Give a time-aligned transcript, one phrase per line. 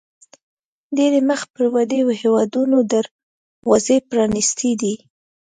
[0.95, 4.93] ډېری مخ پر ودې هیوادونو دروازې پرانیستې دي.